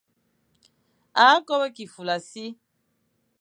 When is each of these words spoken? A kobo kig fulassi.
A 1.21 1.25
kobo 1.47 1.67
kig 1.75 1.89
fulassi. 1.95 2.45